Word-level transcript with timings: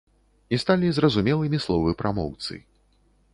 І 0.55 0.57
сталі 0.63 0.89
зразумелымі 0.97 1.59
словы 1.67 1.93
прамоўцы. 2.01 2.59